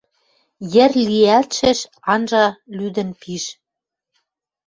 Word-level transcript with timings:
Йӹр 0.73 0.91
лиӓлтшӹш 1.07 1.79
анжа 2.13 2.45
лӱдӹн 2.77 3.09
пиш. 3.21 3.43